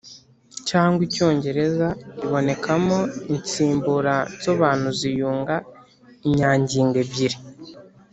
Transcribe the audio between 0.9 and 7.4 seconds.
icyongereza ibonekamo insimbura nsobanuzi yunga inyangingo ebyiri,